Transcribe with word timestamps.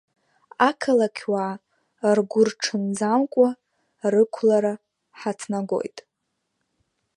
Ақалақьуаа 0.69 1.53
ргәырҽынӡамкуа 2.17 3.49
рықәлара 4.13 4.73
ҳаҭнагоит! 5.19 5.97